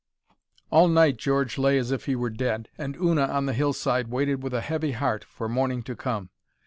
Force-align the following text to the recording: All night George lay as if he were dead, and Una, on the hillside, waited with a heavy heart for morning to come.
All 0.71 0.87
night 0.87 1.17
George 1.17 1.59
lay 1.59 1.77
as 1.77 1.91
if 1.91 2.05
he 2.07 2.15
were 2.15 2.31
dead, 2.31 2.69
and 2.75 2.95
Una, 2.95 3.27
on 3.27 3.45
the 3.45 3.53
hillside, 3.53 4.07
waited 4.07 4.41
with 4.41 4.51
a 4.55 4.61
heavy 4.61 4.93
heart 4.93 5.23
for 5.23 5.47
morning 5.47 5.83
to 5.83 5.95
come. 5.95 6.31